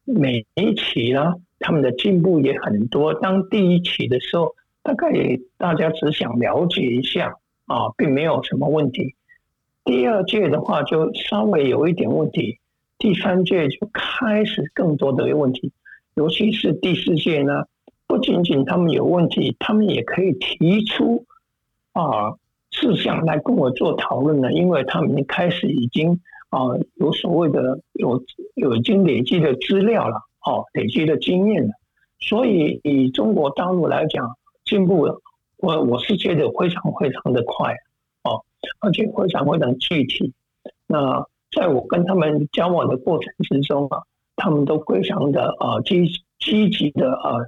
[0.03, 3.13] 每一期呢，他们的进步也很多。
[3.13, 4.55] 当第一期的时候。
[4.83, 5.11] 大概
[5.59, 7.35] 大家只想了解一下
[7.67, 9.13] 啊，并没有什么问题。
[9.85, 12.57] 第二届的话就稍微有一点问题，
[12.97, 15.71] 第三届就开始更多的问题，
[16.15, 17.65] 尤其是第四届呢，
[18.11, 21.23] 不仅仅他们有问题，他们也可以提出
[21.93, 22.35] 啊
[22.69, 26.59] 事项来跟我做讨论呢，因为他们开始已经啊
[26.95, 28.21] 有所谓的有
[28.55, 31.71] 有已经累积的资料了，哦，累积的经验了，
[32.19, 34.35] 所以以中国大陆来讲。
[34.63, 35.19] 进步了，
[35.57, 37.73] 我我是觉得非常非常的快
[38.23, 38.45] 哦，
[38.79, 40.33] 而且非常非常具体。
[40.87, 44.03] 那在我跟他们交往的过程之中啊，
[44.37, 46.09] 他们都非常的啊积
[46.39, 47.39] 积极的啊，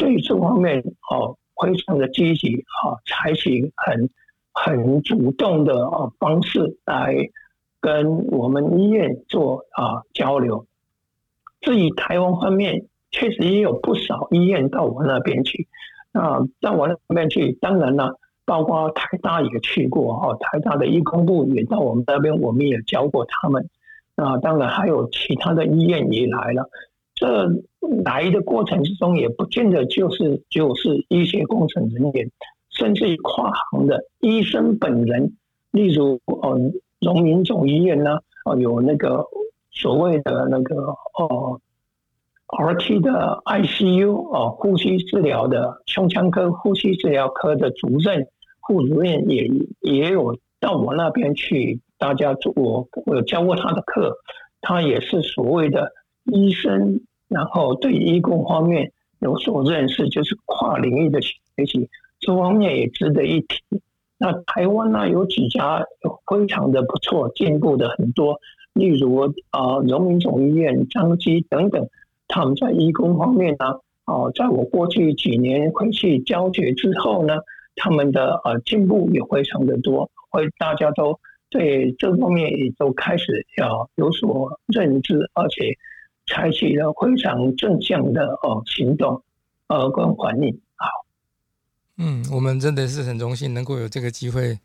[0.00, 4.08] 对这方面哦非常的积极啊，采取很
[4.50, 7.14] 很主动的啊方式来
[7.82, 10.66] 跟我们医院做啊交流。
[11.60, 15.68] 至于台湾方面，确实也有不少医院到我那边去。
[16.12, 23.68] 那到我那边去，当然了，包括台大也去过哦，台大的医工部也到我们那边，我们也教过他们。
[24.16, 26.70] 啊，当然还有其他的医院也来了。
[27.14, 27.46] 这
[28.04, 32.30] 来的过程之中，也不见得就是就是医学工程人员，
[32.70, 35.36] 甚至于跨行的医生本人，
[35.70, 36.58] 例如哦，
[37.00, 39.24] 荣民总医院呢，哦，有那个
[39.70, 41.60] 所谓的那个哦
[42.48, 48.26] ，RT 的 ICU 哦，呼吸治疗的胸腔科呼吸治疗科的主任、
[48.66, 49.48] 副主任也
[49.80, 51.80] 也有到我那边去。
[51.98, 54.16] 大家我我有教过他的课，
[54.62, 55.92] 他也是所谓的
[56.24, 57.00] 医生，
[57.30, 61.32] 然后对医工方面有所认识，就是跨领域的学
[61.64, 63.80] 习，这方面也值得一提。
[64.18, 65.86] 那台湾呢，有几家
[66.26, 68.38] 非常的不错，进步的很多，
[68.74, 71.88] 例如啊，荣民总医院、张基等等，
[72.28, 77.36] 他们在医工方面呢，哦，在我过去几年回去教学之后呢，
[77.76, 81.18] 他们的呃进步也非常的多，会大家都。
[81.52, 85.76] 对这方面也都开始要有所认知，而且
[86.30, 89.22] 采取了非常正向的哦行动，
[89.66, 90.60] 呃，跟反应。
[90.76, 90.86] 好，
[91.96, 94.58] 嗯，我们真的是很荣幸能够有这个机会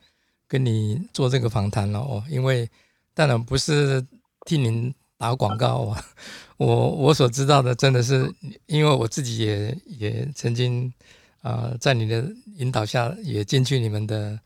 [0.47, 2.23] 跟你做这个访谈了哦。
[2.29, 2.69] 因为
[3.13, 4.05] 当然不是
[4.45, 6.01] 替您打广告啊，
[6.57, 8.31] 我我所知道的真的是，
[8.67, 10.93] 因为我自己也也曾经
[11.41, 12.25] 啊，在你的
[12.57, 14.39] 引导下也进去你们的。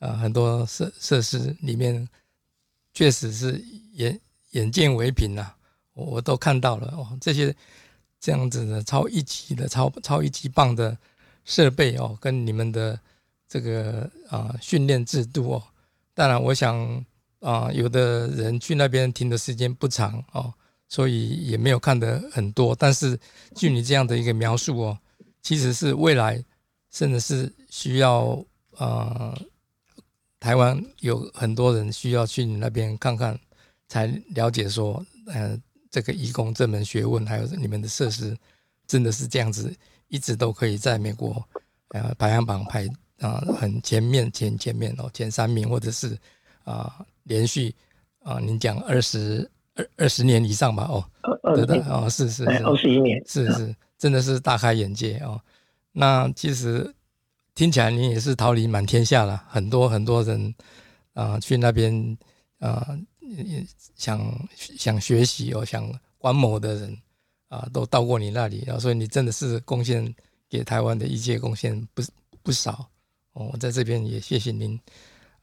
[0.00, 2.06] 啊，很多设设施里面
[2.92, 3.64] 确实是
[3.94, 4.20] 眼
[4.50, 5.54] 眼见为凭呐，
[5.94, 7.54] 我我都看到了哦，这些
[8.20, 10.96] 这样子的超一级的超超一级棒的
[11.44, 12.98] 设备哦，跟你们的
[13.48, 15.62] 这个啊训练制度哦，
[16.12, 17.04] 当然我想
[17.40, 20.52] 啊，有的人去那边停的时间不长哦，
[20.88, 23.18] 所以也没有看得很多，但是
[23.54, 24.98] 据你这样的一个描述哦，
[25.42, 26.44] 其实是未来
[26.90, 28.44] 甚至是需要
[28.76, 29.34] 啊。
[30.40, 33.40] 台湾有很多人需要去你那边看看，
[33.88, 35.58] 才了解说，呃，
[35.94, 38.36] 这个义工这门学问，还有你们的设施，
[38.84, 39.72] 真的是这样子，
[40.08, 41.40] 一直都可以在美国，
[41.90, 42.88] 呃，排行榜排
[43.20, 46.18] 啊很前面前前面哦，前三名，或者是
[46.64, 47.72] 啊连续
[48.24, 55.40] 啊，您讲二十二二十年以上吧，哦，对的，哦，是是是，二十一年，是是，真的是大开眼界哦。
[55.92, 56.92] 那其实。
[57.56, 60.52] 听起来你也是桃李满天下了，很多很多人
[61.12, 62.18] 啊去那边
[62.58, 62.98] 啊
[63.96, 66.96] 想想学习哦，想观摩的人
[67.48, 70.14] 啊都到过你那里啊，所以你真的是贡献
[70.48, 72.02] 给台湾的一届贡献不
[72.42, 72.88] 不少
[73.32, 73.50] 哦。
[73.52, 74.78] 我在这边也谢谢您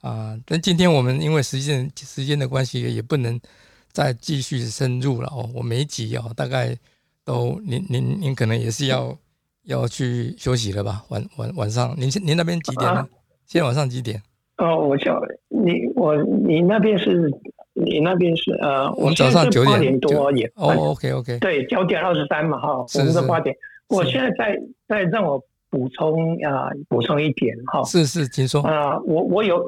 [0.02, 0.39] 啊。
[0.46, 3.39] 但今天我们因为时间时间的关系，也不能
[3.92, 5.50] 再继续深入了哦。
[5.54, 6.78] 我没急哦大概
[7.24, 9.18] 都您您您可能也是要。
[9.66, 11.06] 要去休息了吧？
[11.10, 13.08] 晚晚晚上，您您那边几点呢？
[13.46, 14.20] 现在晚上几点？
[14.58, 17.30] 哦，我叫你，我你那边是，
[17.74, 23.55] 你那边是呃，我们早上九点多也哦，OK OK，对，九点二十三嘛哈，我们是八点。
[23.88, 24.57] 我现在在
[24.88, 28.61] 在让我补充啊，补充一点哈，是是，请说。
[28.61, 29.63] 啊，我我有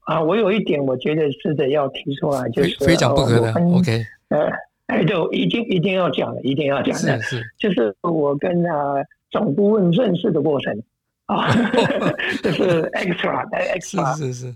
[0.00, 4.48] 啊，我有一点我觉得是得要提出来，就是非讲不可的，OK，呃，
[4.86, 9.02] 哎，就一定一定要讲的，一定要讲的，是是， 就是我跟啊。
[9.30, 10.82] 总顾问认识的过程。
[11.26, 11.52] 啊，
[12.42, 14.54] 这是 extra 哎 extra，是是是，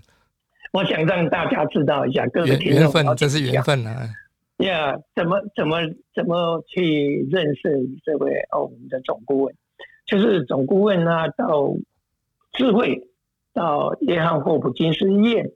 [0.73, 4.09] 我想让大家知道一下，各个缘分，这是缘分啊。
[4.57, 5.77] 呀，怎么怎么
[6.15, 7.61] 怎么去认识
[8.03, 9.55] 这位哦，我们的总顾问，
[10.05, 11.75] 就是总顾问呢，到
[12.53, 13.07] 智慧
[13.53, 15.51] 到约翰霍普金斯医院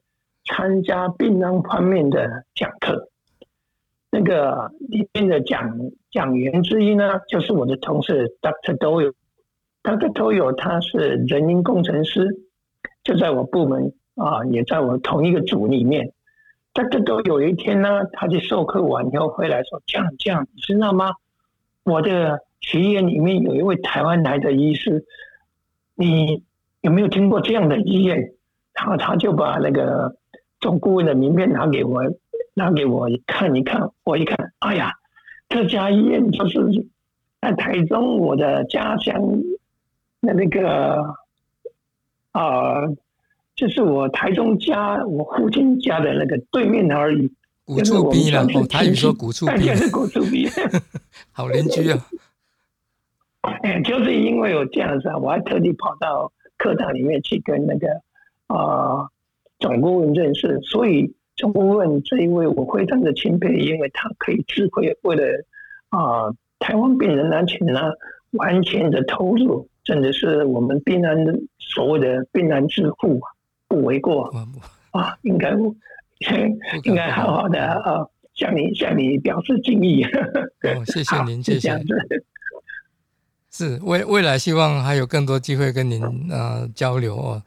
[0.45, 3.09] 参加病人方面的讲课。
[4.09, 5.77] 那个里面的讲
[6.11, 8.77] 讲员之一呢，就是我的同事 Dr.
[8.77, 9.13] Doyle。
[9.83, 10.13] Dr.
[10.13, 12.27] Doyle 他是人因工程师，
[13.03, 16.11] 就在我部门啊，也在我同一个组里面。
[16.73, 21.13] 但这都有一天呢，他去授课完以后回来说：“这样这样，你知道吗？
[21.83, 25.05] 我的学院里面有一位台湾来的医师，
[25.95, 26.43] 你
[26.81, 28.33] 有没有听过这样的医院？”
[28.75, 30.17] 然后他就把那个
[30.59, 32.03] 总顾问的名片拿给我。
[32.59, 34.93] 拿给我看一看，我一看，哎呀，
[35.47, 36.87] 这家医院就是
[37.39, 39.43] 在台中我的家乡
[40.21, 41.13] 的那个
[42.31, 42.81] 啊，
[43.57, 47.29] 就是我台中家我父亲家的那个对面而已。
[47.65, 50.47] 古厝逼了，他也说古厝逼，是古厝逼，
[51.33, 52.07] 好邻居啊。
[53.63, 57.87] 哎，就是因为有这样子啊，我还特地跑到课堂里面去跟那个
[58.47, 59.09] 啊
[59.59, 61.13] 总顾问认识，所以。
[61.39, 65.23] 总顾问这一位我非常的钦佩，因为他可以智慧为了
[65.89, 67.79] 啊台湾病人安全呢，
[68.31, 73.21] 完全的投入，真的是我们病人所谓的病人致富
[73.67, 74.33] 不为过
[74.91, 75.51] 啊，应该
[76.83, 80.03] 应该好好的啊向你向你表示敬意。
[80.03, 81.83] 哦，谢谢您，谢谢。
[83.51, 87.41] 是未未来希望还有更多机会跟您呃交流哦。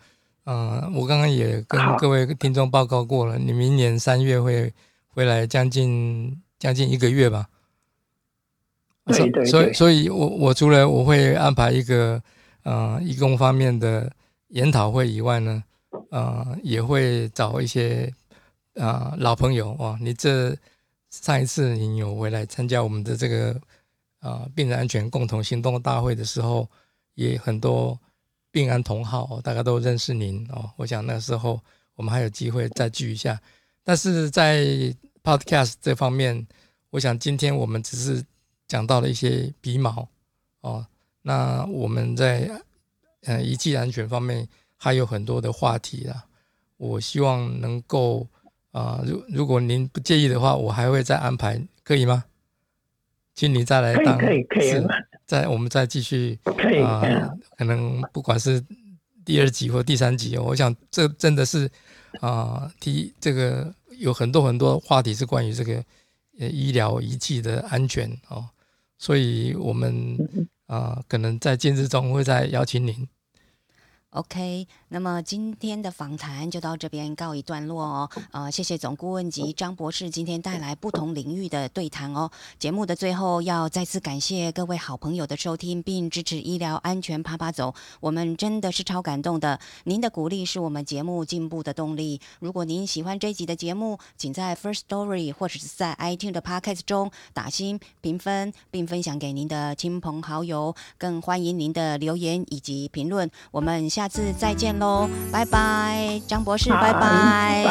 [0.45, 4.73] 嗯，我刚刚也跟各位听众报告过了，你明年三月会
[5.09, 7.47] 回来将近将近一个月吧？
[9.07, 9.45] 对对。
[9.45, 12.21] 所以，所以我我除了我会安排一个
[12.65, 14.11] 呃义工方面的
[14.49, 15.63] 研讨会以外呢，
[16.11, 18.13] 呃，也会找一些
[18.75, 19.99] 啊老朋友哦。
[20.01, 20.57] 你这
[21.11, 23.61] 上一次你有回来参加我们的这个
[24.21, 26.69] 啊病人安全共同行动大会的时候，
[27.15, 27.99] 也很多。
[28.53, 30.69] 病安同好，大家都认识您哦。
[30.75, 31.61] 我想那时候
[31.95, 33.41] 我们还有机会再聚一下。
[33.85, 34.67] 但是在
[35.23, 36.45] Podcast 这方面，
[36.91, 38.25] 我想今天我们只是
[38.67, 40.09] 讲到了一些鼻毛
[40.63, 40.85] 哦。
[41.23, 42.51] 那我们在
[43.23, 44.49] 呃仪器安全方面
[44.83, 46.25] 还有很多的话题啦。
[46.79, 48.27] 我希望能够
[48.73, 52.25] 啊，如如果您不介意的话，我还会再安排，可以吗？
[53.35, 54.73] 请你再来当可以可以。
[55.27, 56.39] 再我们再继续
[56.83, 57.03] 啊，
[57.59, 58.65] 可能不管是
[59.25, 61.71] 第二集或第三集哦，我想这真的是
[62.21, 65.85] 啊，提这个有很多很多话题是关于这个
[66.39, 68.49] 呃医疗仪器的安全哦，
[68.99, 70.17] 所以我们
[70.67, 73.07] 啊可能在近日中会再邀请您。
[74.13, 78.11] OK，那么今天的访谈就到这边告一段落哦。
[78.33, 82.29] 呃，谢谢总顾问及张博士今天带来不同领域的对谈哦。
[82.59, 89.61] 节目的最后要再次感谢各位好朋友的收听，并支持医疗安全啪啪走，我们真的是超感动的。
[89.85, 92.21] 您的鼓励是我们节目进步的动力。
[92.41, 100.75] 如果您喜欢这集的节目，请在 First Story 或者是在 iTunes 的 Podcast 中打新评分，并分享给您的亲朋好友。
[100.99, 103.31] 更欢迎您的留言以及评论。
[103.53, 104.01] 我们下。
[104.01, 107.65] 下次再见喽，拜拜，张博士，拜拜，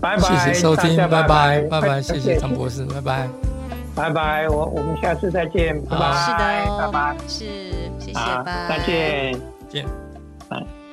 [0.00, 3.28] 拜拜，谢谢收听，拜拜，拜拜，谢谢张博士，拜拜，
[3.94, 7.44] 拜拜，我我们下次再见，拜拜，是的，拜拜，是，
[8.00, 9.86] 谢谢，拜，再见，见，
[10.48, 10.83] 拜。